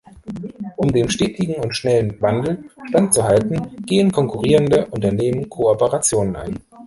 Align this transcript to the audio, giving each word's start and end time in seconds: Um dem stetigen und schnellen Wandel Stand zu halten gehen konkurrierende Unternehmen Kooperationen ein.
Um 0.79 0.91
dem 0.91 1.09
stetigen 1.11 1.57
und 1.61 1.75
schnellen 1.75 2.19
Wandel 2.23 2.63
Stand 2.89 3.13
zu 3.13 3.23
halten 3.23 3.75
gehen 3.85 4.11
konkurrierende 4.11 4.87
Unternehmen 4.87 5.47
Kooperationen 5.47 6.35
ein. 6.35 6.59